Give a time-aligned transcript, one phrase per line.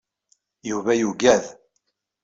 [0.69, 1.45] Yuba yuggad.